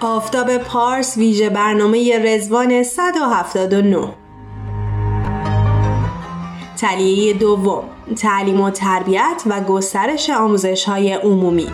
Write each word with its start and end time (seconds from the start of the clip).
آفتاب 0.00 0.58
پارس 0.58 1.16
ویژه 1.16 1.50
برنامه 1.50 2.18
رزوان 2.18 2.82
179 2.82 4.08
تلیه 6.76 7.32
دوم 7.32 7.84
تعلیم 8.16 8.60
و 8.60 8.70
تربیت 8.70 9.42
و 9.46 9.60
گسترش 9.60 10.30
آموزش 10.30 10.84
های 10.84 11.12
عمومی. 11.12 11.68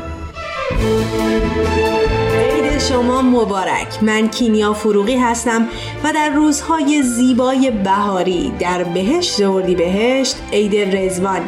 عید 2.50 2.78
شما 2.78 3.22
مبارک. 3.22 4.02
من 4.02 4.28
کینیا 4.28 4.72
فروغی 4.72 5.16
هستم 5.16 5.68
و 6.04 6.12
در 6.12 6.28
روزهای 6.28 7.02
زیبای 7.02 7.70
بهاری 7.70 8.52
در 8.58 8.84
بهشت 8.84 9.40
اردی 9.40 9.74
بهشت 9.74 10.36
عید 10.52 10.96
رزوان 10.96 11.42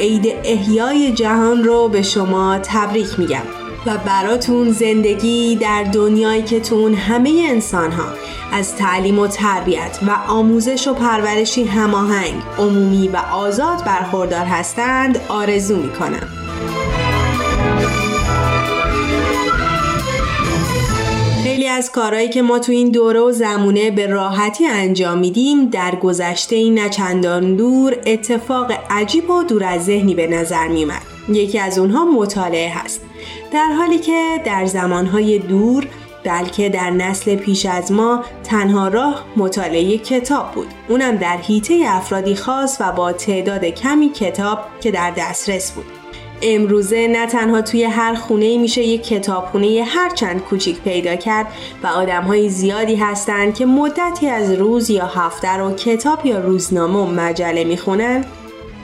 عید 0.00 0.26
احیای 0.44 1.12
جهان 1.12 1.64
رو 1.64 1.88
به 1.88 2.02
شما 2.02 2.58
تبریک 2.58 3.18
میگم. 3.18 3.59
و 3.86 3.98
براتون 3.98 4.70
زندگی 4.70 5.56
در 5.56 5.82
دنیایی 5.82 6.42
که 6.42 6.60
تون 6.60 6.94
همه 6.94 7.46
انسان 7.48 7.92
ها 7.92 8.12
از 8.52 8.76
تعلیم 8.76 9.18
و 9.18 9.26
تربیت 9.26 9.98
و 10.06 10.10
آموزش 10.28 10.88
و 10.88 10.94
پرورشی 10.94 11.64
هماهنگ 11.64 12.42
عمومی 12.58 13.08
و 13.08 13.16
آزاد 13.16 13.84
برخوردار 13.84 14.44
هستند 14.44 15.20
آرزو 15.28 15.76
می‌کنم. 15.76 16.28
خیلی 21.42 21.68
از 21.68 21.92
کارهایی 21.92 22.28
که 22.28 22.42
ما 22.42 22.58
تو 22.58 22.72
این 22.72 22.90
دوره 22.90 23.20
و 23.20 23.32
زمونه 23.32 23.90
به 23.90 24.06
راحتی 24.06 24.66
انجام 24.66 25.18
میدیم 25.18 25.66
در 25.66 25.94
گذشته 25.94 26.56
این 26.56 26.78
نچندان 26.78 27.56
دور 27.56 27.96
اتفاق 28.06 28.72
عجیب 28.90 29.30
و 29.30 29.42
دور 29.42 29.64
از 29.64 29.84
ذهنی 29.84 30.14
به 30.14 30.26
نظر 30.26 30.68
میومد 30.68 31.02
یکی 31.28 31.58
از 31.58 31.78
اونها 31.78 32.04
مطالعه 32.04 32.70
هست. 32.70 33.09
در 33.52 33.72
حالی 33.72 33.98
که 33.98 34.40
در 34.44 34.66
زمانهای 34.66 35.38
دور 35.38 35.86
بلکه 36.24 36.68
در 36.68 36.90
نسل 36.90 37.36
پیش 37.36 37.66
از 37.66 37.92
ما 37.92 38.24
تنها 38.44 38.88
راه 38.88 39.24
مطالعه 39.36 39.98
کتاب 39.98 40.52
بود. 40.52 40.68
اونم 40.88 41.16
در 41.16 41.36
حیطه 41.36 41.84
افرادی 41.86 42.34
خاص 42.34 42.76
و 42.80 42.92
با 42.92 43.12
تعداد 43.12 43.64
کمی 43.64 44.08
کتاب 44.08 44.58
که 44.80 44.90
در 44.90 45.10
دسترس 45.10 45.72
بود. 45.72 45.84
امروزه 46.42 47.08
نه 47.08 47.26
تنها 47.26 47.62
توی 47.62 47.84
هر 47.84 48.14
خونه 48.14 48.58
میشه 48.58 48.82
یک 48.82 49.06
کتابخونه 49.06 49.84
هر 49.86 50.10
چند 50.10 50.40
کوچیک 50.40 50.80
پیدا 50.80 51.16
کرد 51.16 51.46
و 51.82 51.86
آدم 51.86 52.22
های 52.22 52.48
زیادی 52.48 52.96
هستند 52.96 53.54
که 53.54 53.66
مدتی 53.66 54.28
از 54.28 54.52
روز 54.52 54.90
یا 54.90 55.06
هفته 55.06 55.56
رو 55.56 55.74
کتاب 55.74 56.26
یا 56.26 56.38
روزنامه 56.38 56.98
و 56.98 57.06
مجله 57.06 57.64
می‌خونن. 57.64 58.24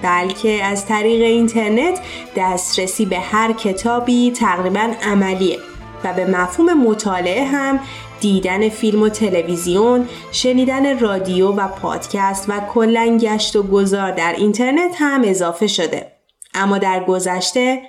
بلکه 0.03 0.65
از 0.65 0.87
طریق 0.87 1.23
اینترنت 1.23 2.01
دسترسی 2.37 3.07
به 3.07 3.19
هر 3.19 3.53
کتابی 3.53 4.31
تقریبا 4.31 4.93
عملیه 5.03 5.59
و 6.05 6.13
به 6.13 6.27
مفهوم 6.27 6.89
مطالعه 6.89 7.45
هم 7.45 7.81
دیدن 8.21 8.69
فیلم 8.69 9.03
و 9.03 9.09
تلویزیون، 9.09 10.09
شنیدن 10.33 10.99
رادیو 10.99 11.53
و 11.53 11.69
پادکست 11.69 12.45
و 12.49 12.61
کلا 12.75 13.19
گشت 13.21 13.57
و 13.57 13.63
گذار 13.63 14.11
در 14.11 14.35
اینترنت 14.39 14.95
هم 14.99 15.23
اضافه 15.25 15.67
شده. 15.67 16.13
اما 16.55 16.79
در 16.79 17.05
گذشته 17.05 17.83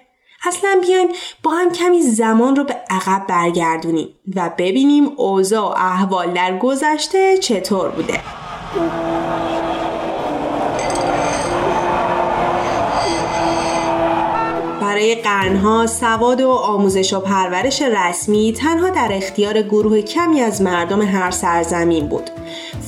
اصلا 0.45 0.81
بیاین 0.81 1.15
با 1.43 1.51
هم 1.51 1.71
کمی 1.71 2.01
زمان 2.01 2.55
رو 2.55 2.63
به 2.63 2.75
عقب 2.89 3.27
برگردونیم 3.27 4.09
و 4.35 4.51
ببینیم 4.57 5.09
اوضاع 5.17 5.63
و 5.63 5.73
احوال 5.77 6.33
در 6.33 6.57
گذشته 6.57 7.37
چطور 7.37 7.89
بوده. 7.89 8.21
برای 14.97 15.15
قرنها 15.15 15.87
سواد 15.87 16.41
و 16.41 16.49
آموزش 16.49 17.13
و 17.13 17.19
پرورش 17.19 17.81
رسمی 17.81 18.53
تنها 18.53 18.89
در 18.89 19.09
اختیار 19.11 19.61
گروه 19.61 20.01
کمی 20.01 20.41
از 20.41 20.61
مردم 20.61 21.01
هر 21.01 21.31
سرزمین 21.31 22.07
بود. 22.07 22.29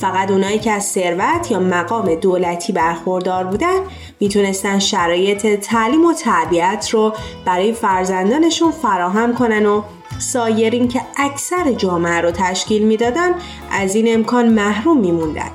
فقط 0.00 0.30
اونایی 0.30 0.58
که 0.58 0.70
از 0.70 0.84
ثروت 0.84 1.50
یا 1.50 1.60
مقام 1.60 2.14
دولتی 2.14 2.72
برخوردار 2.72 3.44
بودن 3.44 3.78
می‌تونستن 4.20 4.78
شرایط 4.78 5.46
تعلیم 5.46 6.04
و 6.04 6.12
تربیت 6.12 6.88
رو 6.92 7.12
برای 7.44 7.72
فرزندانشون 7.72 8.70
فراهم 8.70 9.34
کنن 9.34 9.66
و 9.66 9.82
سایرین 10.18 10.88
که 10.88 11.00
اکثر 11.16 11.72
جامعه 11.72 12.20
رو 12.20 12.30
تشکیل 12.30 12.82
می‌دادن 12.82 13.34
از 13.70 13.94
این 13.94 14.14
امکان 14.14 14.48
محروم 14.48 14.98
میموندن. 14.98 15.50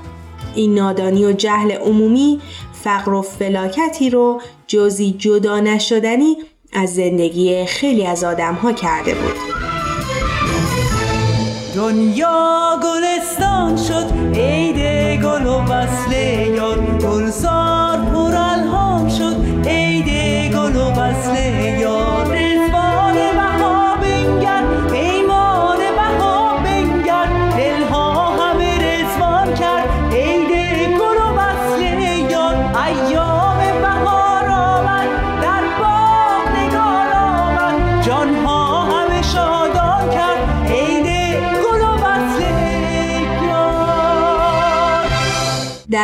این 0.55 0.75
نادانی 0.75 1.25
و 1.25 1.31
جهل 1.31 1.71
عمومی 1.71 2.41
فقر 2.83 3.13
و 3.13 3.21
فلاکتی 3.21 4.09
رو 4.09 4.41
جزی 4.67 5.11
جدا 5.11 5.59
نشدنی 5.59 6.37
از 6.73 6.95
زندگی 6.95 7.65
خیلی 7.65 8.05
از 8.05 8.23
آدم 8.23 8.53
ها 8.53 8.73
کرده 8.73 9.13
بود. 9.13 9.35
دنیا 11.75 12.79
گلستان 12.83 13.77
شد 13.77 14.37
عید 14.39 14.75
گل 15.23 15.45
و 15.45 15.61
وصل 15.61 16.11
یار. 16.55 16.77
گلزار 17.01 17.97
پر 17.97 18.35
الهام 18.35 19.09
شد 19.09 19.67
عید 19.67 20.09
گل 20.53 20.75
و 20.75 20.91
وصل 20.91 21.35
یار. 21.79 22.34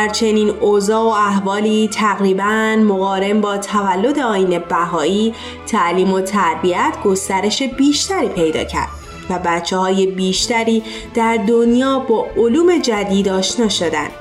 در 0.01 0.09
چنین 0.09 0.49
اوضاع 0.49 1.03
و 1.03 1.07
احوالی 1.07 1.87
تقریبا 1.87 2.75
مقارن 2.83 3.41
با 3.41 3.57
تولد 3.57 4.19
آین 4.19 4.59
بهایی 4.59 5.33
تعلیم 5.67 6.13
و 6.13 6.21
تربیت 6.21 6.93
گسترش 7.05 7.63
بیشتری 7.63 8.27
پیدا 8.27 8.63
کرد 8.63 8.89
و 9.29 9.39
بچه 9.45 9.77
های 9.77 10.07
بیشتری 10.07 10.83
در 11.13 11.37
دنیا 11.47 11.99
با 11.99 12.27
علوم 12.37 12.77
جدید 12.77 13.29
آشنا 13.29 13.69
شدند. 13.69 14.11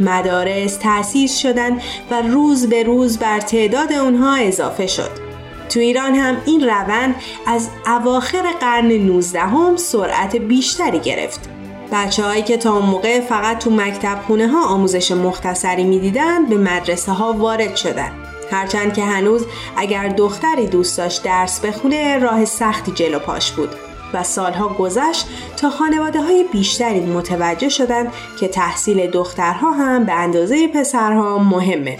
مدارس 0.00 0.76
تأسیس 0.76 1.38
شدند 1.38 1.80
و 2.10 2.22
روز 2.22 2.68
به 2.68 2.82
روز 2.82 3.18
بر 3.18 3.40
تعداد 3.40 3.92
اونها 3.92 4.34
اضافه 4.34 4.86
شد. 4.86 5.10
تو 5.68 5.80
ایران 5.80 6.14
هم 6.14 6.36
این 6.46 6.60
روند 6.60 7.14
از 7.46 7.68
اواخر 7.86 8.42
قرن 8.60 8.92
19 8.92 9.40
هم 9.40 9.76
سرعت 9.76 10.36
بیشتری 10.36 10.98
گرفت. 10.98 11.57
بچه 11.92 12.24
هایی 12.24 12.42
که 12.42 12.56
تا 12.56 12.72
اون 12.76 12.86
موقع 12.86 13.20
فقط 13.20 13.58
تو 13.58 13.70
مکتب 13.70 14.18
خونه 14.26 14.48
ها 14.48 14.66
آموزش 14.66 15.12
مختصری 15.12 15.84
می‌دیدن 15.84 16.46
به 16.46 16.56
مدرسه 16.56 17.12
ها 17.12 17.32
وارد 17.32 17.76
شدن. 17.76 18.10
هرچند 18.50 18.94
که 18.94 19.04
هنوز 19.04 19.46
اگر 19.76 20.08
دختری 20.08 20.66
دوست 20.66 20.98
داشت 20.98 21.22
درس 21.22 21.60
بخونه 21.60 22.18
راه 22.18 22.44
سختی 22.44 22.92
جلو 22.92 23.18
پاش 23.18 23.52
بود 23.52 23.68
و 24.14 24.22
سالها 24.22 24.68
گذشت 24.68 25.26
تا 25.56 25.70
خانواده 25.70 26.22
های 26.22 26.44
بیشتری 26.52 27.00
متوجه 27.00 27.68
شدند 27.68 28.12
که 28.40 28.48
تحصیل 28.48 29.10
دخترها 29.10 29.70
هم 29.70 30.04
به 30.04 30.12
اندازه 30.12 30.68
پسرها 30.68 31.38
مهمه. 31.38 31.98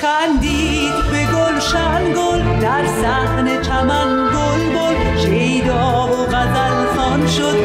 خندید 0.00 0.94
به 1.12 1.26
گلشن 1.36 2.12
گل 2.12 2.60
در 2.60 2.86
صحن 3.02 3.62
چمن 3.62 4.28
گل 4.28 4.78
بل 4.78 5.18
شیدا 5.18 6.08
و 6.12 6.26
غزل 6.26 6.96
خان 6.96 7.26
شد 7.26 7.56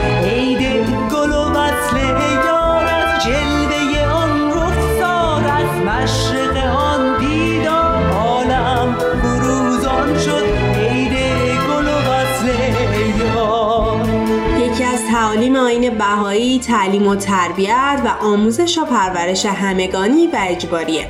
بهایی 16.00 16.60
تعلیم 16.60 17.08
و 17.08 17.16
تربیت 17.16 18.02
و 18.06 18.26
آموزش 18.26 18.78
و 18.78 18.86
پرورش 18.86 19.46
همگانی 19.46 20.28
و 20.28 20.38
اجباریه 20.50 21.08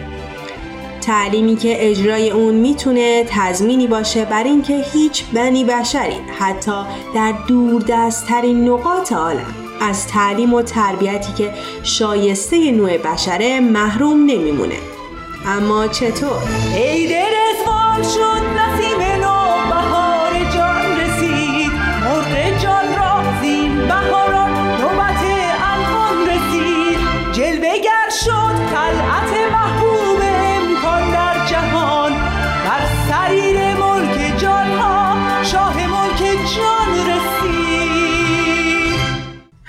تعلیمی 1.01 1.55
که 1.55 1.89
اجرای 1.89 2.31
اون 2.31 2.55
می‌تونه 2.55 3.25
تضمینی 3.29 3.87
باشه 3.87 4.25
بر 4.25 4.43
اینکه 4.43 4.85
هیچ 4.93 5.25
بنی 5.33 5.63
بشری 5.63 6.15
حتی 6.39 6.83
در 7.15 7.33
دوردستترین 7.47 8.69
نقاط 8.69 9.13
عالم 9.13 9.55
از 9.81 10.07
تعلیم 10.07 10.53
و 10.53 10.61
تربیتی 10.61 11.33
که 11.33 11.53
شایسته 11.83 12.71
نوع 12.71 12.97
بشره 12.97 13.59
محروم 13.59 14.25
نمیمونه 14.25 14.77
اما 15.45 15.87
چطور؟ 15.87 16.41
عید 16.75 17.11
رزوان 17.13 18.03
شد 18.03 18.58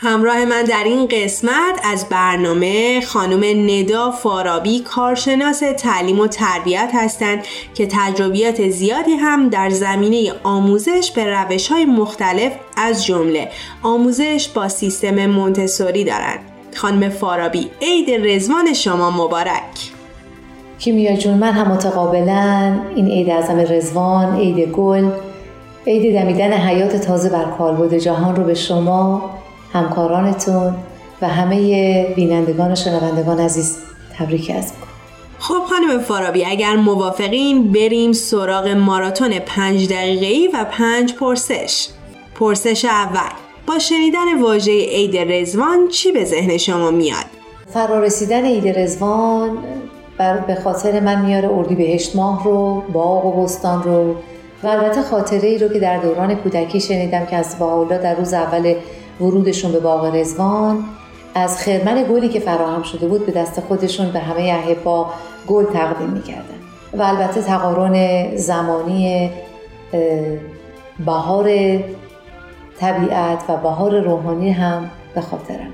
همراه 0.02 0.44
من 0.44 0.64
در 0.64 0.84
این 0.84 1.06
قسمت 1.06 1.80
از 1.84 2.08
برنامه 2.08 3.00
خانم 3.00 3.70
ندا 3.70 4.10
فارابی 4.10 4.80
کارشناس 4.80 5.62
تعلیم 5.78 6.20
و 6.20 6.26
تربیت 6.26 6.90
هستند 6.94 7.44
که 7.74 7.88
تجربیات 7.90 8.68
زیادی 8.68 9.12
هم 9.12 9.48
در 9.48 9.70
زمینه 9.70 10.32
آموزش 10.42 11.12
به 11.16 11.24
روش 11.24 11.68
های 11.68 11.84
مختلف 11.84 12.52
از 12.76 13.04
جمله 13.04 13.48
آموزش 13.82 14.48
با 14.54 14.68
سیستم 14.68 15.26
مونتسوری 15.26 16.04
دارند. 16.04 16.40
خانم 16.76 17.08
فارابی 17.08 17.70
عید 17.80 18.10
رزوان 18.10 18.72
شما 18.72 19.10
مبارک 19.10 19.90
کیمیا 20.78 21.16
جون 21.16 21.34
من 21.34 21.52
هم 21.52 21.72
متقابلا 21.72 22.80
این 22.94 23.06
عید 23.06 23.30
اعظم 23.30 23.58
رزوان 23.58 24.36
عید 24.36 24.68
گل 24.68 25.10
عید 25.86 26.14
دمیدن 26.14 26.52
حیات 26.52 26.96
تازه 26.96 27.28
بر 27.28 27.44
کالبد 27.58 27.94
جهان 27.94 28.36
رو 28.36 28.44
به 28.44 28.54
شما 28.54 29.39
همکارانتون 29.72 30.74
و 31.22 31.28
همه 31.28 32.04
بینندگان 32.16 32.72
و 32.72 32.74
شنوندگان 32.74 33.40
عزیز 33.40 33.78
تبریک 34.18 34.52
از 34.56 34.72
می‌کنم. 34.72 34.90
خب 35.38 35.64
خانم 35.68 36.00
فارابی 36.00 36.44
اگر 36.44 36.76
موافقین 36.76 37.72
بریم 37.72 38.12
سراغ 38.12 38.68
ماراتون 38.68 39.38
پنج 39.38 39.88
دقیقه‌ای 39.88 40.50
و 40.54 40.66
پنج 40.70 41.14
پرسش. 41.14 41.88
پرسش 42.34 42.84
اول 42.84 43.30
با 43.66 43.78
شنیدن 43.78 44.42
واژه 44.42 44.72
عید 44.72 45.16
رزوان 45.16 45.88
چی 45.88 46.12
به 46.12 46.24
ذهن 46.24 46.56
شما 46.56 46.90
میاد؟ 46.90 47.24
فرارسیدن 47.74 48.44
عید 48.44 48.78
رزوان 48.78 49.58
بر 50.18 50.38
به 50.38 50.54
خاطر 50.54 51.00
من 51.00 51.24
میاره 51.24 51.48
اردی 51.48 51.74
بهشت 51.74 52.16
ماه 52.16 52.44
رو 52.44 52.82
باغ 52.92 53.26
و 53.26 53.42
بستان 53.42 53.82
رو. 53.82 54.14
و 54.62 54.66
البته 54.66 55.02
خاطره 55.02 55.48
ای 55.48 55.58
رو 55.58 55.68
که 55.68 55.78
در 55.78 55.98
دوران 55.98 56.34
کودکی 56.34 56.80
شنیدم 56.80 57.26
که 57.26 57.36
از 57.36 57.58
باولا 57.58 57.98
در 57.98 58.14
روز 58.14 58.34
اول 58.34 58.74
ورودشون 59.20 59.72
به 59.72 59.80
باغ 59.80 60.14
رزوان 60.14 60.84
از 61.34 61.58
خرمن 61.58 62.04
گلی 62.10 62.28
که 62.28 62.40
فراهم 62.40 62.82
شده 62.82 63.08
بود 63.08 63.26
به 63.26 63.32
دست 63.32 63.60
خودشون 63.60 64.10
به 64.10 64.18
همه 64.18 64.40
احبا 64.40 65.06
گل 65.46 65.64
تقدیم 65.64 66.10
می‌کردن 66.10 66.60
و 66.92 67.02
البته 67.02 67.42
تقارن 67.42 68.36
زمانی 68.36 69.30
بهار 71.06 71.48
طبیعت 72.80 73.44
و 73.48 73.56
بهار 73.56 74.00
روحانی 74.00 74.50
هم 74.50 74.90
به 75.14 75.20
خاطرم 75.20 75.70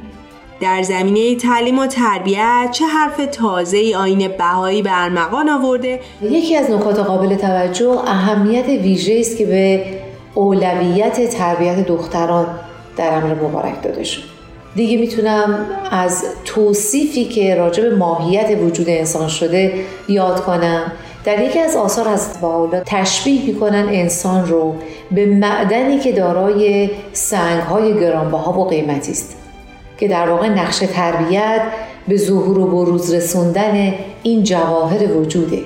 در 0.61 0.83
زمینه 0.83 1.37
تعلیم 1.37 1.79
و 1.79 1.87
تربیت 1.87 2.69
چه 2.73 2.85
حرف 2.85 3.27
تازه 3.33 3.77
ای 3.77 3.95
آین 3.95 4.29
بهایی 4.29 4.83
به 4.83 4.91
ارمغان 4.93 5.49
آورده؟ 5.49 6.01
یکی 6.23 6.57
از 6.57 6.71
نکات 6.71 6.99
قابل 6.99 7.35
توجه 7.35 7.89
اهمیت 8.07 8.69
ویژه 8.69 9.17
است 9.21 9.37
که 9.37 9.47
به 9.47 9.85
اولویت 10.35 11.31
تربیت 11.31 11.87
دختران 11.87 12.47
در 12.97 13.15
امر 13.15 13.35
مبارک 13.35 13.83
داده 13.83 14.05
شد. 14.05 14.23
دیگه 14.75 14.97
می‌تونم 14.99 15.67
از 15.91 16.25
توصیفی 16.45 17.25
که 17.25 17.55
راجع 17.55 17.83
به 17.83 17.97
ماهیت 17.97 18.59
وجود 18.63 18.89
انسان 18.89 19.29
شده 19.29 19.75
یاد 20.09 20.41
کنم. 20.41 20.93
در 21.25 21.43
یکی 21.43 21.59
از 21.59 21.77
آثار 21.77 22.09
از 22.09 22.41
بالا 22.41 22.83
تشبیه 22.87 23.47
می‌کنن 23.47 23.89
انسان 23.89 24.47
رو 24.47 24.75
به 25.11 25.27
معدنی 25.27 25.99
که 25.99 26.13
دارای 26.13 26.91
سنگهای 27.13 28.01
گرانبها 28.01 28.61
و 28.61 28.69
قیمتی 28.69 29.13
است 29.13 29.37
که 29.99 30.09
در 30.09 30.29
واقع 30.29 30.49
نقش 30.49 30.79
تربیت 30.79 31.63
به 32.09 32.17
ظهور 32.17 32.59
و 32.59 32.67
بروز 32.67 33.15
رسوندن 33.15 33.95
این 34.23 34.43
جواهر 34.43 35.17
وجوده. 35.17 35.59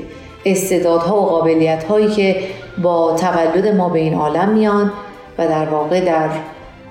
استعدادها 0.45 1.23
و 1.23 1.27
قابلیت 1.27 1.85
هایی 1.85 2.09
که 2.09 2.37
با 2.83 3.17
تولد 3.17 3.67
ما 3.67 3.89
به 3.89 3.99
این 3.99 4.15
عالم 4.15 4.49
میان 4.49 4.93
و 5.39 5.49
در 5.49 5.69
واقع 5.69 6.01
در 6.01 6.29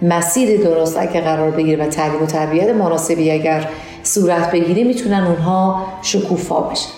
مسیر 0.01 0.61
درست 0.61 0.97
اگه 0.97 1.21
قرار 1.21 1.51
بگیره 1.51 1.85
و 1.85 1.89
تعلیم 1.89 2.23
و 2.23 2.25
تربیت 2.25 2.69
مناسبی 2.69 3.31
اگر 3.31 3.69
صورت 4.03 4.51
بگیره 4.51 4.83
می‌تونن 4.83 5.23
اونها 5.23 5.85
شکوفا 6.01 6.61
بشن. 6.61 6.89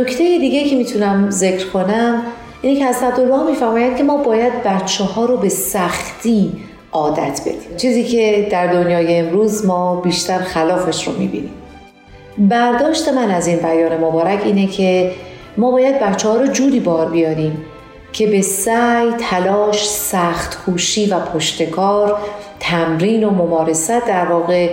نکته 0.00 0.38
دیگه 0.38 0.64
که 0.64 0.76
می‌تونم 0.76 1.30
ذکر 1.30 1.66
کنم 1.66 2.22
اینه 2.62 2.80
که 2.80 2.86
حضرت 2.86 3.18
الله 3.18 3.50
میفرمایند 3.50 3.96
که 3.96 4.02
ما 4.02 4.16
باید 4.16 4.52
بچه 4.62 5.04
ها 5.04 5.24
رو 5.24 5.36
به 5.36 5.48
سختی 5.48 6.52
عادت 6.92 7.40
بدیم. 7.40 7.76
چیزی 7.76 8.04
که 8.04 8.48
در 8.50 8.66
دنیای 8.66 9.18
امروز 9.18 9.66
ما 9.66 10.00
بیشتر 10.00 10.38
خلافش 10.38 11.08
رو 11.08 11.18
می‌بینیم. 11.18 11.52
برداشت 12.38 13.08
من 13.08 13.30
از 13.30 13.46
این 13.46 13.58
بیان 13.58 13.96
مبارک 14.00 14.40
اینه 14.44 14.66
که 14.66 15.10
ما 15.56 15.70
باید 15.70 16.00
بچه 16.00 16.28
ها 16.28 16.36
رو 16.36 16.46
جوری 16.46 16.80
بار 16.80 17.10
بیاریم 17.10 17.64
که 18.14 18.26
به 18.26 18.42
سعی، 18.42 19.10
تلاش، 19.30 19.88
سخت 19.88 20.54
خوشی 20.54 21.06
و 21.06 21.20
پشتکار، 21.20 22.18
تمرین 22.60 23.24
و 23.24 23.30
ممارست 23.30 24.06
در 24.06 24.24
واقع 24.24 24.70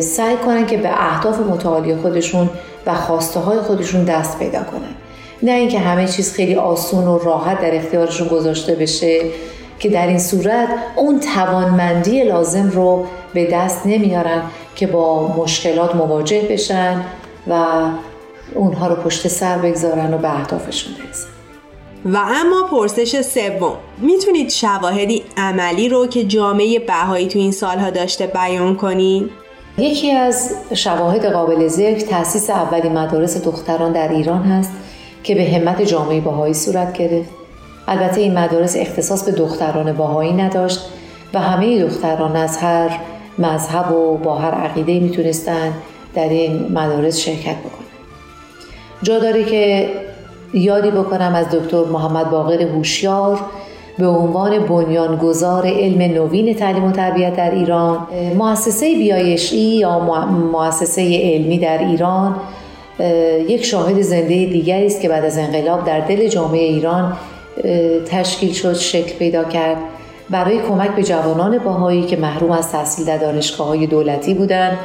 سعی 0.00 0.36
کنن 0.36 0.66
که 0.66 0.76
به 0.76 0.88
اهداف 0.92 1.40
متعالی 1.40 1.96
خودشون 1.96 2.50
و 2.86 2.94
خواسته 2.94 3.40
های 3.40 3.58
خودشون 3.58 4.04
دست 4.04 4.38
پیدا 4.38 4.58
کنن. 4.58 4.94
نه 5.42 5.52
اینکه 5.52 5.78
همه 5.78 6.08
چیز 6.08 6.32
خیلی 6.32 6.54
آسون 6.54 7.04
و 7.04 7.18
راحت 7.18 7.60
در 7.60 7.74
اختیارشون 7.74 8.28
گذاشته 8.28 8.74
بشه 8.74 9.20
که 9.78 9.88
در 9.88 10.06
این 10.06 10.18
صورت 10.18 10.68
اون 10.96 11.20
توانمندی 11.20 12.24
لازم 12.24 12.70
رو 12.70 13.06
به 13.34 13.46
دست 13.52 13.86
نمیارن 13.86 14.42
که 14.74 14.86
با 14.86 15.36
مشکلات 15.36 15.94
مواجه 15.94 16.42
بشن 16.50 17.00
و 17.46 17.64
اونها 18.54 18.86
رو 18.86 18.94
پشت 18.94 19.28
سر 19.28 19.58
بگذارن 19.58 20.14
و 20.14 20.18
به 20.18 20.30
اهدافشون 20.30 20.92
برسن. 20.94 21.35
و 22.12 22.16
اما 22.16 22.62
پرسش 22.70 23.20
سوم. 23.20 23.76
می‌تونید 23.98 24.50
شواهدی 24.50 25.22
عملی 25.36 25.88
رو 25.88 26.06
که 26.06 26.24
جامعه 26.24 26.78
بهایی 26.78 27.28
تو 27.28 27.38
این 27.38 27.52
سالها 27.52 27.90
داشته 27.90 28.26
بیان 28.26 28.76
کنید؟ 28.76 29.30
یکی 29.78 30.10
از 30.10 30.54
شواهد 30.74 31.26
قابل 31.32 31.68
ذکر 31.68 32.00
تأسیس 32.00 32.50
اولین 32.50 32.98
مدارس 32.98 33.44
دختران 33.44 33.92
در 33.92 34.08
ایران 34.08 34.42
هست 34.42 34.70
که 35.22 35.34
به 35.34 35.44
همت 35.44 35.82
جامعه 35.82 36.20
بهایی 36.20 36.54
صورت 36.54 36.92
گرفت. 36.92 37.30
البته 37.88 38.20
این 38.20 38.38
مدارس 38.38 38.76
اختصاص 38.76 39.24
به 39.24 39.32
دختران 39.32 39.92
باهایی 39.92 40.32
نداشت 40.32 40.80
و 41.34 41.40
همه 41.40 41.84
دختران 41.84 42.36
از 42.36 42.56
هر 42.56 43.00
مذهب 43.38 43.92
و 43.92 44.16
با 44.16 44.34
هر 44.34 44.54
عقیده 44.54 45.00
می‌تونستن 45.00 45.72
در 46.14 46.28
این 46.28 46.72
مدارس 46.72 47.18
شرکت 47.18 47.56
بکنن. 47.56 47.86
جا 49.02 49.18
داره 49.18 49.44
که 49.44 49.88
یادی 50.56 50.90
بکنم 50.90 51.34
از 51.34 51.46
دکتر 51.50 51.84
محمد 51.84 52.30
باقر 52.30 52.62
هوشیار 52.62 53.40
به 53.98 54.06
عنوان 54.06 54.58
بنیانگذار 54.58 55.66
علم 55.66 56.02
نوین 56.02 56.54
تعلیم 56.54 56.84
و 56.84 56.92
تربیت 56.92 57.36
در 57.36 57.50
ایران 57.50 58.06
مؤسسه 58.38 58.94
بیایشی 58.94 59.56
یا 59.56 59.98
مؤسسه 60.52 61.20
علمی 61.22 61.58
در 61.58 61.78
ایران 61.78 62.36
یک 63.48 63.64
شاهد 63.64 64.00
زنده 64.00 64.46
دیگری 64.46 64.86
است 64.86 65.00
که 65.00 65.08
بعد 65.08 65.24
از 65.24 65.38
انقلاب 65.38 65.84
در 65.84 66.00
دل 66.00 66.28
جامعه 66.28 66.62
ایران 66.62 67.16
تشکیل 68.06 68.52
شد 68.52 68.74
شکل 68.74 69.18
پیدا 69.18 69.44
کرد. 69.44 69.76
برای 70.30 70.58
کمک 70.68 70.90
به 70.90 71.02
جوانان 71.02 71.58
باهایی 71.58 72.02
که 72.02 72.16
محروم 72.16 72.50
از 72.50 72.72
تحصیل 72.72 73.06
در 73.06 73.16
دانشگاه 73.16 73.66
های 73.66 73.86
دولتی 73.86 74.34
بودند 74.34 74.78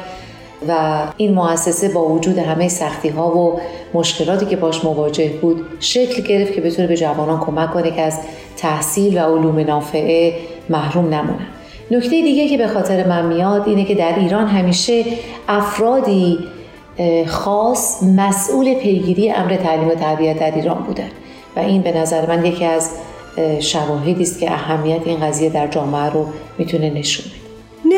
و 0.68 1.02
این 1.16 1.34
مؤسسه 1.34 1.88
با 1.88 2.08
وجود 2.08 2.38
همه 2.38 2.68
سختی 2.68 3.08
ها 3.08 3.36
و 3.36 3.60
مشکلاتی 3.94 4.46
که 4.46 4.56
باش 4.56 4.84
مواجه 4.84 5.28
بود 5.28 5.66
شکل 5.80 6.22
گرفت 6.22 6.52
که 6.52 6.60
بتونه 6.60 6.88
به 6.88 6.96
جوانان 6.96 7.40
کمک 7.40 7.72
کنه 7.72 7.90
که 7.90 8.02
از 8.02 8.18
تحصیل 8.56 9.18
و 9.18 9.20
علوم 9.20 9.58
نافعه 9.58 10.34
محروم 10.68 11.14
نمونن. 11.14 11.46
نکته 11.90 12.08
دیگه 12.08 12.48
که 12.48 12.58
به 12.58 12.68
خاطر 12.68 13.06
من 13.06 13.26
میاد 13.26 13.68
اینه 13.68 13.84
که 13.84 13.94
در 13.94 14.18
ایران 14.18 14.46
همیشه 14.46 15.04
افرادی 15.48 16.38
خاص 17.26 18.02
مسئول 18.02 18.74
پیگیری 18.74 19.30
امر 19.30 19.56
تعلیم 19.56 19.88
و 19.88 19.94
تربیت 19.94 20.38
در 20.38 20.54
ایران 20.54 20.82
بودن. 20.82 21.10
و 21.56 21.60
این 21.60 21.82
به 21.82 21.98
نظر 21.98 22.26
من 22.26 22.44
یکی 22.44 22.64
از 22.64 22.90
شواهدی 23.60 24.22
است 24.22 24.40
که 24.40 24.52
اهمیت 24.52 25.00
این 25.04 25.20
قضیه 25.20 25.50
در 25.50 25.66
جامعه 25.66 26.10
رو 26.10 26.26
می‌تونه 26.58 26.90
نشون 26.90 27.26
بده. 27.26 27.41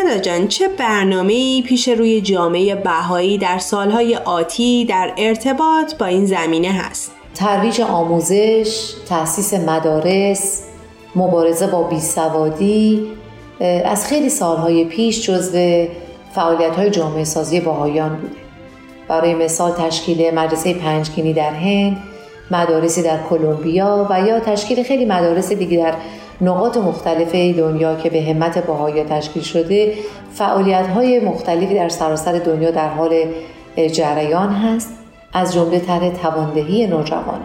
ندا 0.02 0.18
جان 0.18 0.48
چه 0.48 0.68
برنامه 0.68 1.62
پیش 1.62 1.88
روی 1.88 2.20
جامعه 2.20 2.74
بهایی 2.74 3.38
در 3.38 3.58
سالهای 3.58 4.16
آتی 4.16 4.84
در 4.84 5.12
ارتباط 5.18 5.94
با 5.94 6.06
این 6.06 6.26
زمینه 6.26 6.72
هست؟ 6.72 7.12
ترویج 7.34 7.80
آموزش، 7.80 8.92
تأسیس 9.08 9.54
مدارس، 9.54 10.62
مبارزه 11.16 11.66
با 11.66 11.82
بیسوادی 11.82 13.06
از 13.84 14.06
خیلی 14.06 14.28
سالهای 14.28 14.84
پیش 14.84 15.26
جزو 15.26 15.86
فعالیت 16.34 16.76
های 16.76 16.90
جامعه 16.90 17.24
سازی 17.24 17.60
باهایان 17.60 18.16
بوده. 18.16 18.34
برای 19.08 19.34
مثال 19.34 19.72
تشکیل 19.72 20.34
مدرسه 20.34 20.74
پنجگینی 20.74 21.32
در 21.32 21.50
هند، 21.50 21.96
مدارسی 22.50 23.02
در 23.02 23.18
کلمبیا 23.30 24.06
و 24.10 24.26
یا 24.26 24.40
تشکیل 24.40 24.82
خیلی 24.82 25.04
مدارس 25.04 25.52
دیگه 25.52 25.78
در 25.78 25.94
نقاط 26.40 26.76
مختلف 26.76 27.34
دنیا 27.34 27.94
که 27.94 28.10
به 28.10 28.22
همت 28.22 28.66
باهایا 28.66 29.04
تشکیل 29.04 29.42
شده 29.42 29.94
فعالیت 30.32 30.86
های 30.86 31.20
مختلفی 31.20 31.74
در 31.74 31.88
سراسر 31.88 32.32
دنیا 32.32 32.70
در 32.70 32.88
حال 32.88 33.14
جریان 33.92 34.52
هست 34.52 34.98
از 35.32 35.54
جمله 35.54 35.78
طرح 35.78 36.10
تواندهی 36.10 36.86
نوجوان. 36.86 37.40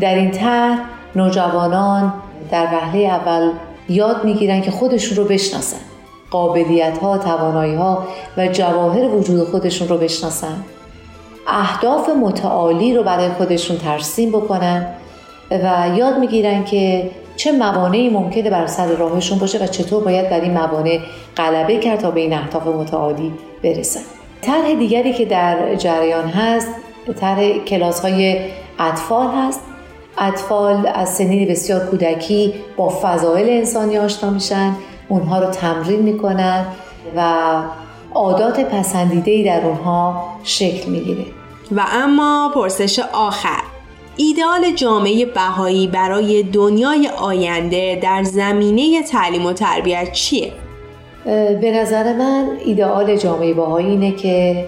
در 0.00 0.14
این 0.14 0.30
طرح 0.30 0.78
نوجوانان 1.16 2.12
در 2.50 2.64
وهله 2.64 2.98
اول 2.98 3.50
یاد 3.88 4.24
می‌گیرن 4.24 4.60
که 4.60 4.70
خودشون 4.70 5.18
رو 5.18 5.24
بشناسن. 5.24 5.80
قابلیت 6.30 6.98
ها، 6.98 7.18
توانایی 7.18 7.74
ها 7.74 8.04
و 8.36 8.48
جواهر 8.48 9.04
وجود 9.04 9.48
خودشون 9.48 9.88
رو 9.88 9.98
بشناسن. 9.98 10.64
اهداف 11.46 12.08
متعالی 12.08 12.94
رو 12.94 13.02
برای 13.02 13.28
خودشون 13.28 13.78
ترسیم 13.78 14.30
بکنن 14.30 14.86
و 15.50 15.88
یاد 15.96 16.18
می‌گیرن 16.18 16.64
که 16.64 17.10
چه 17.36 17.52
موانعی 17.52 18.10
ممکنه 18.10 18.50
بر 18.50 18.66
سر 18.66 18.86
راهشون 18.86 19.38
باشه 19.38 19.64
و 19.64 19.66
چطور 19.66 20.04
باید 20.04 20.30
در 20.30 20.40
این 20.40 20.52
موانع 20.52 20.98
غلبه 21.36 21.78
کرد 21.78 21.98
تا 21.98 22.10
به 22.10 22.20
این 22.20 22.32
اهداف 22.32 22.66
متعالی 22.66 23.32
برسن؟ 23.62 24.00
طرح 24.42 24.74
دیگری 24.74 25.12
که 25.12 25.24
در 25.24 25.74
جریان 25.74 26.28
هست 26.28 26.68
طرح 27.12 27.58
کلاس 27.58 28.00
های 28.00 28.40
اطفال 28.78 29.26
هست. 29.26 29.60
اطفال 30.18 30.86
از 30.94 31.14
سنین 31.14 31.48
بسیار 31.48 31.86
کودکی 31.86 32.54
با 32.76 32.88
فضایل 33.02 33.48
انسانی 33.48 33.98
آشنا 33.98 34.30
میشن 34.30 34.76
اونها 35.08 35.38
رو 35.38 35.50
تمرین 35.50 36.00
می‌کنن 36.00 36.66
و 37.16 37.32
عادات 38.14 38.60
پسندیده 38.60 39.44
در 39.44 39.66
اونها 39.66 40.28
شکل 40.44 40.90
می‌گیره. 40.90 41.24
و 41.72 41.84
اما 41.92 42.52
پرسش 42.54 42.98
آخر. 43.12 43.73
ایدئال 44.16 44.70
جامعه 44.74 45.26
بهایی 45.26 45.86
برای 45.86 46.42
دنیای 46.42 47.08
آینده 47.08 47.98
در 48.02 48.22
زمینه 48.22 49.02
تعلیم 49.02 49.46
و 49.46 49.52
تربیت 49.52 50.12
چیه؟ 50.12 50.52
به 51.60 51.72
نظر 51.74 52.12
من 52.12 52.48
ایدئال 52.64 53.16
جامعه 53.16 53.54
بهایی 53.54 53.86
اینه 53.86 54.12
که 54.12 54.66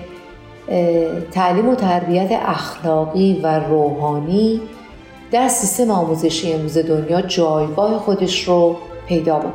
تعلیم 1.33 1.69
و 1.69 1.75
تربیت 1.75 2.29
اخلاقی 2.33 3.41
و 3.43 3.59
روحانی 3.59 4.61
در 5.31 5.49
سیستم 5.49 5.91
آموزشی 5.91 6.53
امروز 6.53 6.79
دنیا 6.79 7.21
جایگاه 7.21 7.99
خودش 7.99 8.49
رو 8.49 8.77
پیدا 9.09 9.39
بکنه 9.39 9.53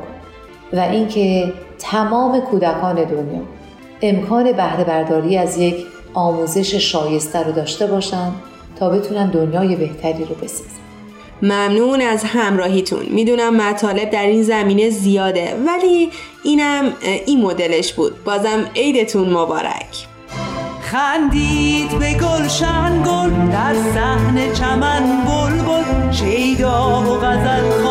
و 0.72 0.78
اینکه 0.78 1.52
تمام 1.78 2.40
کودکان 2.40 2.94
دنیا 2.94 3.42
امکان 4.02 4.52
بهره 4.52 4.84
برداری 4.84 5.38
از 5.38 5.58
یک 5.58 5.76
آموزش 6.14 6.74
شایسته 6.74 7.42
رو 7.42 7.52
داشته 7.52 7.86
باشند 7.86 8.32
تا 8.78 8.90
بتونن 8.90 9.30
دنیای 9.30 9.76
بهتری 9.76 10.24
رو 10.24 10.34
بسازن. 10.34 10.70
ممنون 11.42 12.00
از 12.00 12.24
همراهیتون. 12.24 13.06
می‌دونم 13.10 13.56
مطالب 13.56 14.10
در 14.10 14.26
این 14.26 14.42
زمینه 14.42 14.90
زیاده 14.90 15.56
ولی 15.66 16.10
اینم 16.44 16.92
این 17.26 17.40
مدلش 17.40 17.92
بود. 17.92 18.24
بازم 18.24 18.64
عیدتون 18.76 19.28
مبارک. 19.28 20.06
خندید 20.82 21.98
به 21.98 22.14
گلشن 22.14 23.02
گل 23.02 23.52
در 23.52 23.74
صحن 23.94 24.52
چمن 24.52 25.24
بلبل 25.24 26.12
شیدا 26.12 27.02
و 27.02 27.16
غزل. 27.18 27.81